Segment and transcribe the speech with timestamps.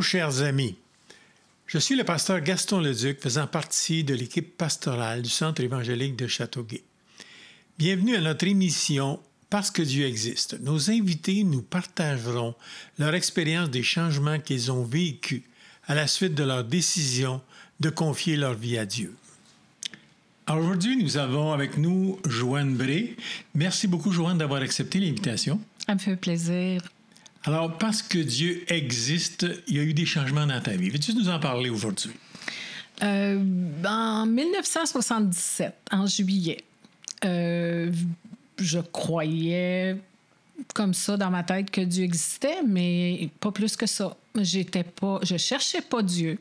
[0.00, 0.76] Chers amis.
[1.66, 6.26] Je suis le pasteur Gaston Leduc faisant partie de l'équipe pastorale du Centre évangélique de
[6.26, 6.82] Châteauguay.
[7.78, 9.20] Bienvenue à notre émission
[9.50, 10.58] Parce que Dieu existe.
[10.60, 12.54] Nos invités nous partageront
[12.98, 15.42] leur expérience des changements qu'ils ont vécus
[15.86, 17.42] à la suite de leur décision
[17.80, 19.14] de confier leur vie à Dieu.
[20.50, 23.16] Aujourd'hui, nous avons avec nous Joanne Bré.
[23.54, 25.60] Merci beaucoup, Joanne, d'avoir accepté l'invitation.
[25.86, 26.82] Ça me fait plaisir.
[27.44, 30.90] Alors, parce que Dieu existe, il y a eu des changements dans ta vie.
[30.90, 32.12] Veux-tu nous en parler aujourd'hui?
[33.02, 33.42] Euh,
[33.84, 36.62] en 1977, en juillet,
[37.24, 37.90] euh,
[38.58, 39.96] je croyais
[40.74, 44.16] comme ça dans ma tête que Dieu existait, mais pas plus que ça.
[44.40, 46.38] J'étais pas, je cherchais pas Dieu.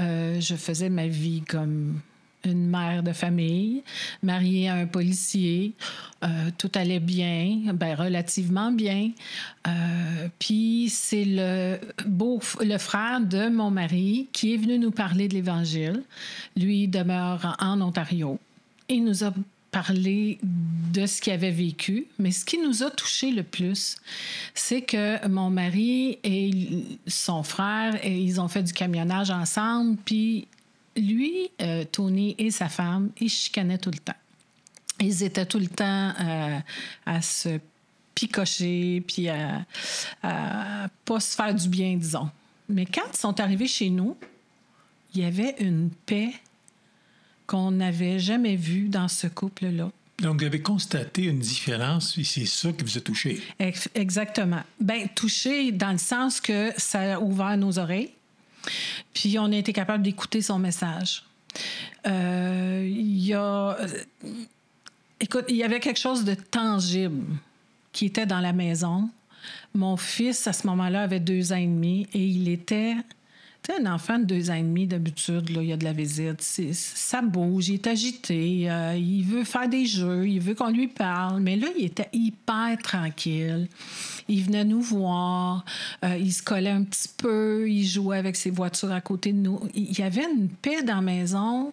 [0.00, 2.00] Euh, je faisais ma vie comme
[2.44, 3.82] une mère de famille,
[4.22, 5.72] mariée à un policier.
[6.24, 9.10] Euh, tout allait bien, ben, relativement bien.
[9.66, 15.28] Euh, puis c'est le beau, le frère de mon mari qui est venu nous parler
[15.28, 16.02] de l'Évangile.
[16.56, 18.38] Lui demeure en Ontario.
[18.88, 19.32] Il nous a
[19.70, 23.96] parlé de ce qu'il avait vécu, mais ce qui nous a touché le plus,
[24.54, 26.50] c'est que mon mari et
[27.06, 30.48] son frère, ils ont fait du camionnage ensemble, puis
[30.98, 34.16] lui, euh, Tony et sa femme, ils chicanaient tout le temps.
[35.00, 36.58] Ils étaient tout le temps euh,
[37.06, 37.60] à se
[38.14, 39.64] picocher, puis à,
[40.22, 42.28] à pas se faire du bien, disons.
[42.68, 44.16] Mais quand ils sont arrivés chez nous,
[45.14, 46.32] il y avait une paix
[47.46, 49.90] qu'on n'avait jamais vue dans ce couple-là.
[50.18, 53.40] Donc, vous avez constaté une différence et c'est ça qui vous a touché.
[53.94, 54.62] Exactement.
[54.80, 58.10] Bien, touché dans le sens que ça a ouvert nos oreilles.
[59.14, 61.24] Puis on a été capable d'écouter son message.
[62.06, 63.76] Euh, il y a.
[65.20, 67.24] Écoute, il y avait quelque chose de tangible
[67.92, 69.10] qui était dans la maison.
[69.74, 72.94] Mon fils, à ce moment-là, avait deux ans et demi et il était
[73.62, 75.84] tu sais, un enfant de deux ans et demi, d'habitude, là, il y a de
[75.84, 76.42] la visite.
[76.72, 80.88] Ça bouge, il est agité, euh, il veut faire des jeux, il veut qu'on lui
[80.88, 81.40] parle.
[81.40, 83.68] Mais là, il était hyper tranquille.
[84.28, 85.64] Il venait nous voir,
[86.04, 89.38] euh, il se collait un petit peu, il jouait avec ses voitures à côté de
[89.38, 89.60] nous.
[89.74, 91.72] Il y avait une paix dans la maison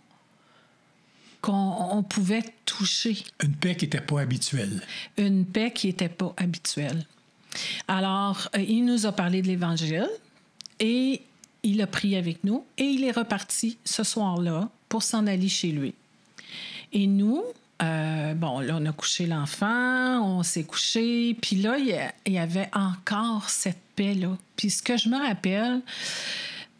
[1.41, 3.17] qu'on pouvait toucher.
[3.43, 4.81] Une paix qui n'était pas habituelle.
[5.17, 7.05] Une paix qui n'était pas habituelle.
[7.87, 10.09] Alors, euh, il nous a parlé de l'Évangile
[10.79, 11.21] et
[11.65, 15.69] il a pris avec nous et il est reparti ce soir-là pour s'en aller chez
[15.71, 15.93] lui.
[16.93, 17.43] Et nous,
[17.81, 22.69] euh, bon, là, on a couché l'enfant, on s'est couché, puis là, il y avait
[22.73, 24.37] encore cette paix-là.
[24.55, 25.81] Puis ce que je me rappelle,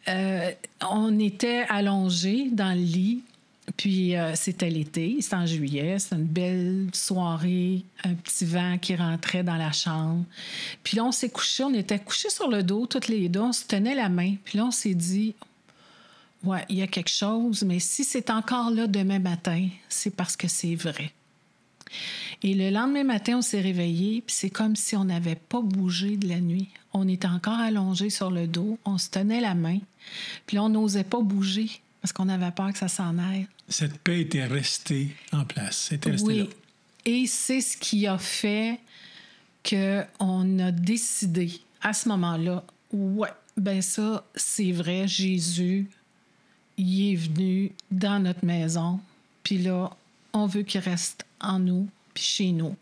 [0.08, 0.50] euh,
[0.88, 3.22] on était allongés dans le lit
[3.76, 8.94] puis euh, c'était l'été, c'était en juillet, c'était une belle soirée, un petit vent qui
[8.94, 10.24] rentrait dans la chambre.
[10.84, 13.52] Puis là, on s'est couché, on était couchés sur le dos, toutes les deux, on
[13.52, 14.36] se tenait la main.
[14.44, 15.34] Puis là, on s'est dit,
[16.44, 20.36] ouais, il y a quelque chose, mais si c'est encore là demain matin, c'est parce
[20.36, 21.12] que c'est vrai.
[22.42, 26.16] Et le lendemain matin, on s'est réveillé, puis c'est comme si on n'avait pas bougé
[26.16, 26.68] de la nuit.
[26.92, 29.78] On était encore allongé sur le dos, on se tenait la main,
[30.46, 33.48] puis on n'osait pas bouger parce qu'on avait peur que ça s'en aille.
[33.68, 35.90] Cette paix était restée en place.
[35.90, 36.38] Était restée oui.
[36.38, 36.44] là.
[37.04, 38.78] Et c'est ce qui a fait
[39.68, 41.50] qu'on a décidé
[41.82, 42.62] à ce moment-là,
[42.92, 45.90] ouais, ben ça, c'est vrai, Jésus,
[46.76, 49.00] il est venu dans notre maison,
[49.42, 49.90] puis là,
[50.32, 52.76] on veut qu'il reste en nous, puis chez nous.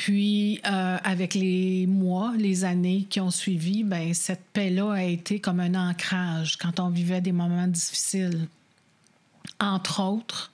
[0.00, 5.40] Puis, euh, avec les mois, les années qui ont suivi, ben, cette paix-là a été
[5.40, 8.48] comme un ancrage quand on vivait des moments difficiles.
[9.58, 10.52] Entre autres,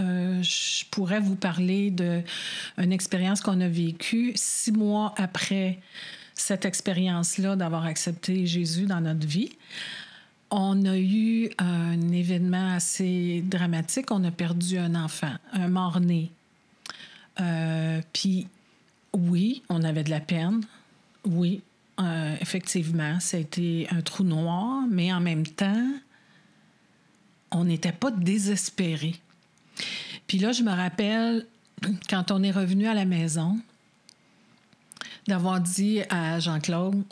[0.00, 5.78] euh, je pourrais vous parler d'une expérience qu'on a vécue six mois après
[6.32, 9.58] cette expérience-là d'avoir accepté Jésus dans notre vie.
[10.50, 14.10] On a eu un événement assez dramatique.
[14.10, 16.30] On a perdu un enfant, un mort-né.
[17.42, 18.48] Euh, puis
[19.16, 20.62] oui, on avait de la peine.
[21.24, 21.62] Oui,
[21.98, 25.90] euh, effectivement, ça a été un trou noir, mais en même temps,
[27.50, 29.16] on n'était pas désespérés.
[30.26, 31.46] Puis là, je me rappelle,
[32.10, 33.58] quand on est revenu à la maison,
[35.26, 37.02] d'avoir dit à Jean-Claude,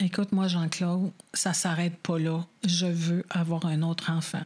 [0.00, 2.46] écoute, moi, Jean-Claude, ça s'arrête pas là.
[2.66, 4.42] Je veux avoir un autre enfant.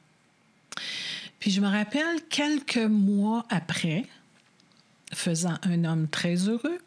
[1.38, 4.04] Puis je me rappelle quelques mois après,
[5.12, 6.78] faisant un homme très heureux,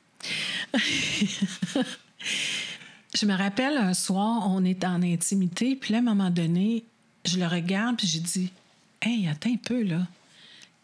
[3.14, 6.84] je me rappelle un soir, on est en intimité, puis là, à un moment donné,
[7.26, 8.52] je le regarde, puis j'ai dit
[9.02, 10.08] Hey, attends un peu, là.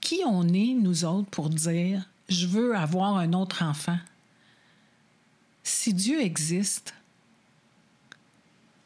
[0.02, 4.00] Qui on est, nous autres, pour dire Je veux avoir un autre enfant?
[5.64, 6.94] Si Dieu existe,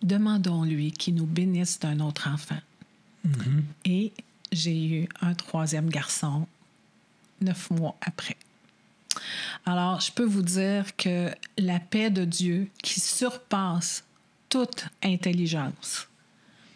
[0.04, 2.60] demandons-lui qu'il nous bénisse d'un autre enfant.
[3.84, 4.14] Et
[4.52, 6.48] j'ai eu un troisième garçon
[7.42, 8.38] neuf mois après.
[9.66, 14.04] Alors, je peux vous dire que la paix de Dieu qui surpasse
[14.50, 16.08] toute intelligence,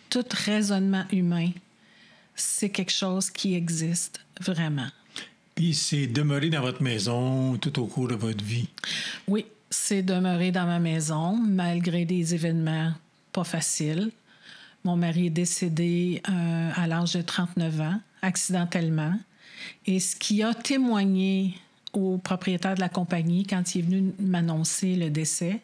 [0.10, 1.52] tout raisonnement humain,
[2.36, 4.90] c'est quelque chose qui existe vraiment.
[5.56, 8.68] Puis c'est demeuré dans votre maison tout au cours de votre vie?
[9.28, 12.92] Oui, c'est demeuré dans ma maison malgré des événements
[13.32, 14.12] pas faciles.
[14.84, 19.14] Mon mari est décédé euh, à l'âge de 39 ans, accidentellement.
[19.86, 21.54] Et ce qui a témoigné
[21.94, 25.62] au propriétaire de la compagnie quand il est venu m'annoncer le décès,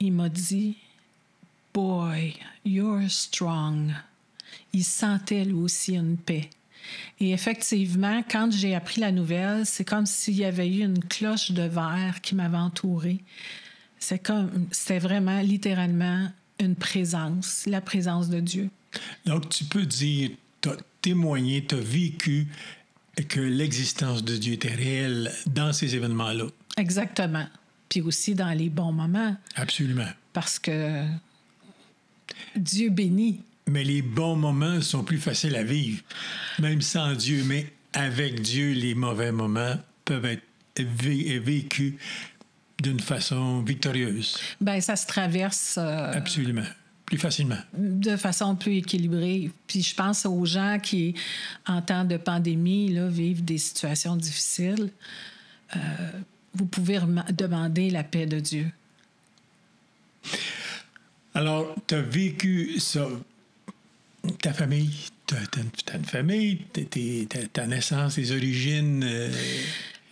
[0.00, 0.76] il m'a dit
[1.72, 3.92] Boy, you're strong.
[4.72, 6.48] Il sentait lui aussi une paix.
[7.20, 11.50] Et effectivement, quand j'ai appris la nouvelle, c'est comme s'il y avait eu une cloche
[11.50, 13.18] de verre qui m'avait entourée.
[13.98, 16.30] C'est comme, c'était vraiment littéralement
[16.60, 18.70] une présence, la présence de Dieu.
[19.24, 20.30] Donc, tu peux dire,
[20.60, 22.48] tu as témoigné, tu as vécu
[23.28, 26.46] que l'existence de Dieu était réelle dans ces événements-là.
[26.76, 27.46] Exactement.
[27.88, 29.36] Puis aussi dans les bons moments.
[29.54, 30.08] Absolument.
[30.32, 31.04] Parce que
[32.56, 33.40] Dieu bénit.
[33.68, 36.02] Mais les bons moments sont plus faciles à vivre,
[36.58, 37.42] même sans Dieu.
[37.44, 40.42] Mais avec Dieu, les mauvais moments peuvent être
[40.78, 41.94] vécus
[42.82, 44.38] d'une façon victorieuse.
[44.60, 45.78] Ben ça se traverse.
[45.78, 46.66] Euh, Absolument.
[47.06, 47.58] Plus facilement.
[47.72, 49.50] De façon plus équilibrée.
[49.68, 51.14] Puis je pense aux gens qui,
[51.66, 54.90] en temps de pandémie, là, vivent des situations difficiles.
[55.76, 55.78] Euh,
[56.54, 56.98] vous pouvez
[57.32, 58.66] demander la paix de Dieu.
[61.34, 63.06] Alors, tu as vécu ça.
[64.42, 64.90] Ta famille,
[65.26, 66.64] tu as, une famille,
[67.52, 69.04] ta naissance, tes origines.
[69.04, 69.30] Euh...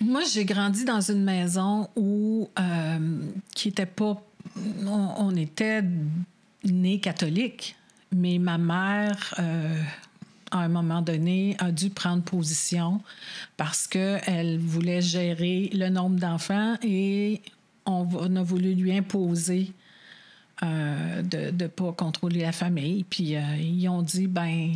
[0.00, 3.18] Moi, j'ai grandi dans une maison où, euh,
[3.54, 4.22] qui était pas.
[4.86, 5.82] On était
[6.64, 7.76] nés catholiques,
[8.12, 9.34] mais ma mère.
[9.38, 9.82] Euh,
[10.50, 13.00] à un moment donné, a dû prendre position
[13.56, 17.42] parce qu'elle voulait gérer le nombre d'enfants et
[17.86, 19.72] on, on, a voulu lui imposer
[20.62, 23.04] euh, de ne pas contrôler la famille.
[23.04, 24.70] Puis euh, ils ont dit, ben,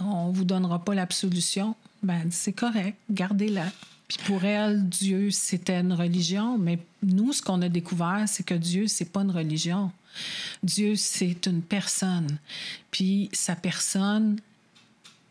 [0.00, 1.76] on vous donnera pas l'absolution.
[2.02, 3.66] Ben, c'est correct, gardez-la.
[4.08, 8.54] Puis pour elle, Dieu, c'était une religion, mais nous, ce qu'on a découvert, c'est que
[8.54, 9.92] Dieu, c'est pas une religion.
[10.62, 12.38] Dieu, c'est une personne.
[12.90, 14.40] Puis sa personne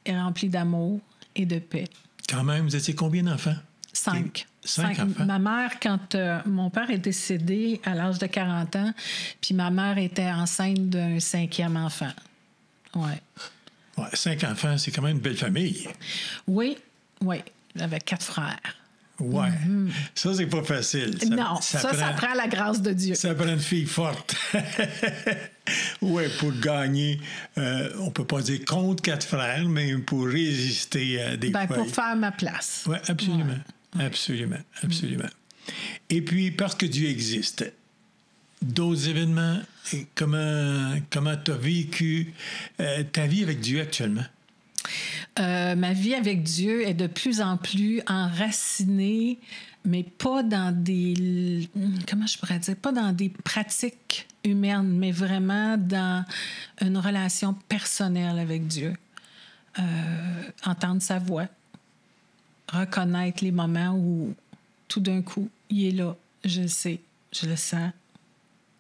[0.06, 1.00] est remplie d'amour
[1.35, 1.88] et de paix.
[2.29, 3.56] Quand même, vous étiez combien d'enfants?
[3.94, 4.45] Cinq.
[4.63, 5.25] Cinq, enfants.
[5.25, 8.94] Ma mère, quand euh, mon père est décédé à l'âge de 40 ans,
[9.41, 12.12] puis ma mère était enceinte d'un cinquième enfant.
[12.94, 13.21] Ouais.
[13.97, 15.88] ouais cinq enfants, c'est quand même une belle famille.
[16.47, 16.77] Oui,
[17.21, 17.38] oui.
[17.77, 18.59] J'avais quatre frères.
[19.19, 19.50] Ouais.
[19.50, 19.91] Mm -hmm.
[20.13, 21.18] Ça, c'est pas facile.
[21.19, 23.15] Ça, non, ça, ça, prend, ça, prend, la grâce de Dieu.
[23.15, 24.35] Ça prend une fille forte.
[26.01, 27.19] oui, pour gagner,
[27.57, 31.89] euh, on peut pas dire contre quatre frères, mais pour résister à des ben, Pour
[31.89, 32.83] faire ma place.
[32.85, 33.62] Oui, absolument.
[33.95, 34.06] Ouais.
[34.06, 35.30] Absolument, absolument.
[36.09, 37.66] Et puis, parce que Dieu existe,
[38.61, 39.59] d'autres événements,
[40.16, 42.33] comment comment tu as vécu
[42.80, 44.25] euh, ta vie avec Dieu actuellement?
[45.39, 49.37] Euh, ma vie avec Dieu est de plus en plus enracinée,
[49.85, 51.69] mais pas dans des.
[52.09, 52.75] Comment je pourrais dire?
[52.75, 56.25] Pas dans des pratiques humaines, mais vraiment dans
[56.81, 58.94] une relation personnelle avec Dieu.
[59.79, 59.83] Euh,
[60.65, 61.47] entendre sa voix,
[62.73, 64.33] reconnaître les moments où
[64.87, 66.99] tout d'un coup, il est là, je le sais,
[67.31, 67.91] je le sens.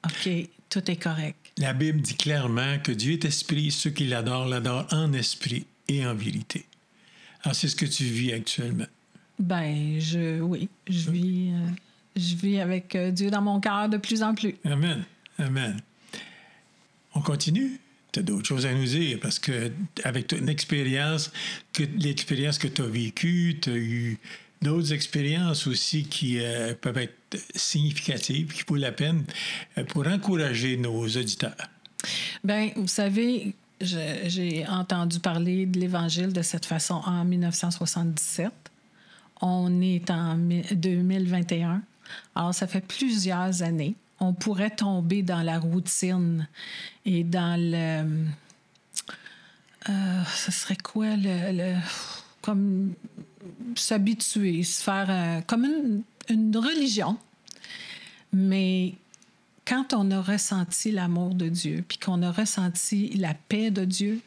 [0.05, 0.29] OK,
[0.69, 1.37] tout est correct.
[1.57, 6.05] La Bible dit clairement que Dieu est esprit, ceux qui l'adorent l'adorent en esprit et
[6.05, 6.65] en vérité.
[7.43, 8.87] Alors, c'est ce que tu vis actuellement.
[9.39, 11.69] Ben, je, oui, je vis, euh,
[12.15, 14.55] je vis avec euh, Dieu dans mon cœur de plus en plus.
[14.65, 15.05] Amen.
[15.37, 15.79] Amen.
[17.13, 17.79] On continue?
[18.11, 19.19] Tu as d'autres choses à nous dire?
[19.21, 19.71] Parce que
[20.03, 21.31] avec ton expérience,
[21.73, 24.17] que l'expérience que tu as vécue, tu as eu
[24.61, 29.25] d'autres expériences aussi qui euh, peuvent être significatives, qui vaut la peine
[29.89, 31.55] pour encourager nos auditeurs.
[32.43, 38.51] Bien, vous savez, j'ai entendu parler de l'Évangile de cette façon en 1977.
[39.41, 41.81] On est en 2021.
[42.35, 43.95] Alors, ça fait plusieurs années.
[44.19, 46.47] On pourrait tomber dans la routine
[47.05, 48.25] et dans le...
[49.89, 51.75] Euh, ce serait quoi le...
[52.41, 52.93] comme
[53.75, 57.17] s'habituer, se faire euh, comme une, une religion.
[58.33, 58.95] Mais
[59.67, 64.21] quand on a ressenti l'amour de Dieu, puis qu'on a ressenti la paix de Dieu,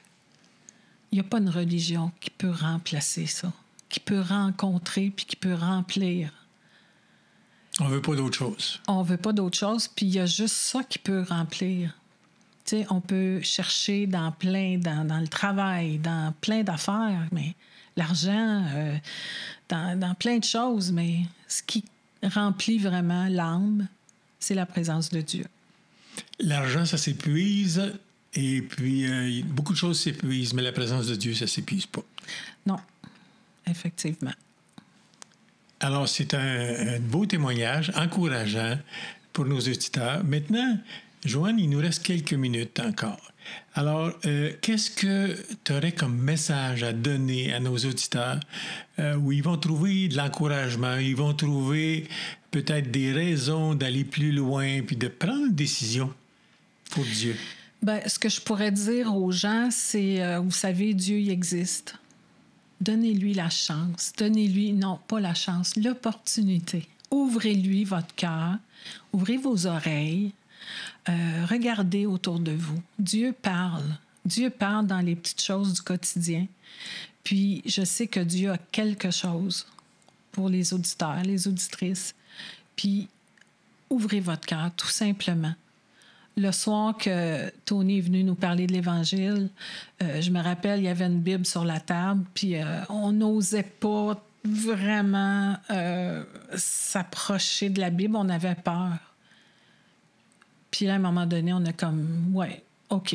[1.10, 3.52] il n'y a pas une religion qui peut remplacer ça,
[3.88, 6.30] qui peut rencontrer, puis qui peut remplir.
[7.80, 8.80] On veut pas d'autre chose.
[8.86, 11.96] On veut pas d'autre chose, puis il y a juste ça qui peut remplir.
[12.66, 17.54] Tu sais, on peut chercher dans plein, dans, dans le travail, dans plein d'affaires, mais
[17.96, 18.96] l'argent, euh,
[19.70, 21.84] dans, dans plein de choses, mais ce qui
[22.22, 23.88] remplit vraiment l'âme,
[24.40, 25.44] c'est la présence de Dieu.
[26.40, 27.92] L'argent, ça s'épuise.
[28.34, 32.02] Et puis, euh, beaucoup de choses s'épuisent, mais la présence de Dieu, ça s'épuise pas.
[32.66, 32.78] Non,
[33.66, 34.32] effectivement.
[35.80, 38.78] Alors, c'est un, un beau témoignage, encourageant
[39.32, 40.24] pour nos auditeurs.
[40.24, 40.78] Maintenant,
[41.24, 43.29] Joanne, il nous reste quelques minutes encore.
[43.74, 48.40] Alors, euh, qu'est-ce que tu aurais comme message à donner à nos auditeurs
[48.98, 52.08] euh, où ils vont trouver de l'encouragement, ils vont trouver
[52.50, 56.12] peut-être des raisons d'aller plus loin puis de prendre une décision
[56.90, 57.36] pour Dieu?
[57.82, 61.94] Ben, ce que je pourrais dire aux gens, c'est, euh, vous savez, Dieu il existe.
[62.80, 64.12] Donnez-lui la chance.
[64.18, 66.88] Donnez-lui, non, pas la chance, l'opportunité.
[67.10, 68.56] Ouvrez-lui votre cœur,
[69.12, 70.32] ouvrez vos oreilles,
[71.08, 72.80] euh, regardez autour de vous.
[72.98, 73.96] Dieu parle.
[74.24, 76.46] Dieu parle dans les petites choses du quotidien.
[77.24, 79.66] Puis je sais que Dieu a quelque chose
[80.32, 82.14] pour les auditeurs, les auditrices.
[82.76, 83.08] Puis
[83.88, 85.54] ouvrez votre cœur, tout simplement.
[86.36, 89.50] Le soir que Tony est venu nous parler de l'Évangile,
[90.02, 93.12] euh, je me rappelle, il y avait une Bible sur la table, puis euh, on
[93.12, 95.56] n'osait pas vraiment
[96.54, 99.09] s'approcher de la Bible, on avait peur.
[100.80, 103.14] Puis là, à un moment donné, on a comme, ouais, OK.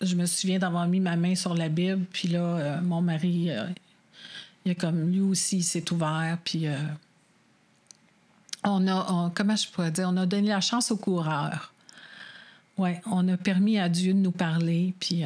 [0.00, 3.52] Je me souviens d'avoir mis ma main sur la Bible, puis là, euh, mon mari,
[3.52, 3.66] euh,
[4.64, 6.76] il a comme, lui aussi, il s'est ouvert, puis euh,
[8.64, 11.72] on a, comment je pourrais dire, on a donné la chance aux coureurs.
[12.76, 15.22] Ouais, on a permis à Dieu de nous parler, puis...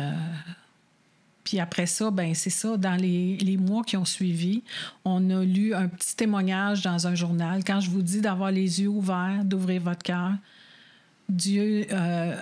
[1.42, 4.62] puis après ça, ben c'est ça, dans les, les mois qui ont suivi,
[5.06, 7.64] on a lu un petit témoignage dans un journal.
[7.64, 10.32] Quand je vous dis d'avoir les yeux ouverts, d'ouvrir votre cœur,
[11.28, 12.38] Dieu euh,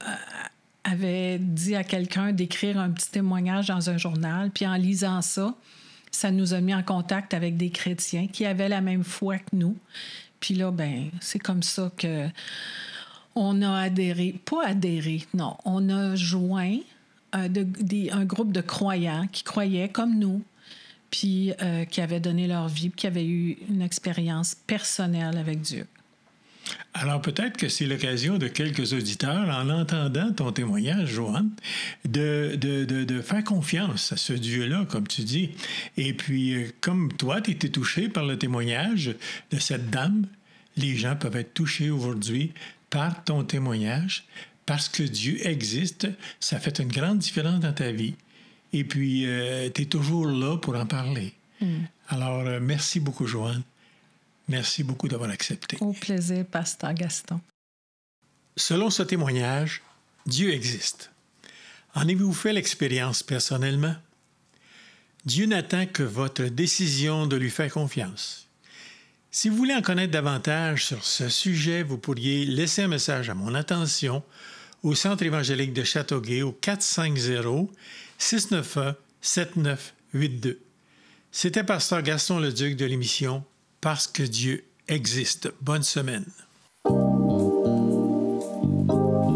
[0.84, 5.54] avait dit à quelqu'un d'écrire un petit témoignage dans un journal, puis en lisant ça,
[6.10, 9.54] ça nous a mis en contact avec des chrétiens qui avaient la même foi que
[9.54, 9.76] nous.
[10.40, 12.28] Puis là, ben c'est comme ça que
[13.34, 16.76] on a adhéré, pas adhéré, non, on a joint
[17.34, 17.48] euh,
[18.10, 20.42] un groupe de croyants qui croyaient comme nous,
[21.10, 25.60] puis euh, qui avaient donné leur vie, puis qui avaient eu une expérience personnelle avec
[25.60, 25.86] Dieu.
[26.95, 31.50] Alors peut-être que c'est l'occasion de quelques auditeurs, en entendant ton témoignage, Joanne,
[32.04, 35.50] de, de, de, de faire confiance à ce Dieu-là, comme tu dis.
[35.97, 39.14] Et puis, euh, comme toi, tu étais touché par le témoignage
[39.50, 40.26] de cette dame,
[40.76, 42.52] les gens peuvent être touchés aujourd'hui
[42.90, 44.25] par ton témoignage,
[44.66, 46.09] parce que Dieu existe.
[46.40, 48.14] Ça fait une grande différence dans ta vie.
[48.73, 49.26] Et puis,
[49.75, 51.35] tu es toujours là pour en parler.
[52.09, 53.62] Alors, euh, merci beaucoup, Joanne.
[54.52, 55.78] Merci beaucoup d'avoir accepté.
[55.80, 57.40] Au plaisir, Pasteur Gaston.
[58.54, 59.80] Selon ce témoignage,
[60.26, 61.11] Dieu existe.
[61.94, 63.97] En avez-vous fait l'expérience personnellement?
[65.25, 68.47] Dieu n'attend que votre décision de lui faire confiance.
[69.30, 73.35] Si vous voulez en connaître davantage sur ce sujet, vous pourriez laisser un message à
[73.35, 74.23] mon attention
[74.82, 76.52] au Centre évangélique de Châteauguay au
[78.21, 80.59] 450-691-7982.
[81.30, 83.47] C'était Pasteur Gaston Leduc de l'émission
[83.82, 85.52] Parce que Dieu existe.
[85.60, 86.26] Bonne semaine.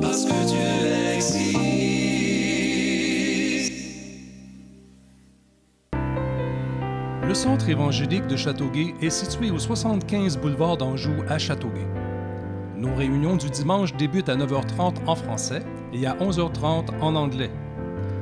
[0.01, 1.57] Parce que Dieu existe.
[7.25, 11.89] Le centre évangélique de Châteauguay est situé au 75 boulevard d'Anjou à Châteauguay.
[12.77, 17.51] Nos réunions du dimanche débutent à 9h30 en français et à 11h30 en anglais.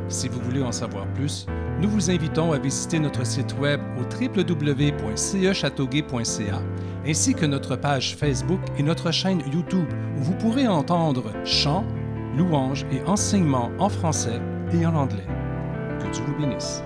[0.08, 1.44] Si vous voulez en savoir plus,
[1.84, 6.62] nous vous invitons à visiter notre site web au www.cechâteauguay.ca
[7.06, 11.84] ainsi que notre page Facebook et notre chaîne YouTube où vous pourrez entendre chants,
[12.38, 14.40] louanges et enseignements en français
[14.72, 15.26] et en anglais.
[16.00, 16.82] Que Dieu vous bénisse.